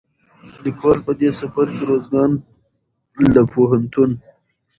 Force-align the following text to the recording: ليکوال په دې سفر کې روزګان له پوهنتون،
ليکوال 0.63 0.97
په 1.05 1.11
دې 1.19 1.29
سفر 1.39 1.65
کې 1.75 1.83
روزګان 1.89 2.31
له 3.33 3.41
پوهنتون، 3.53 4.11